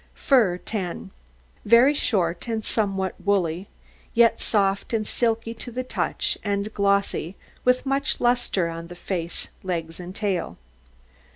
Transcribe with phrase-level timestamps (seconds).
[0.15, 1.11] FUR 10
[1.63, 3.67] Very short, and somewhat woolly,
[4.15, 9.49] yet soft and silky to the touch, and glossy, with much lustre on the face,
[9.61, 10.57] legs, and tail.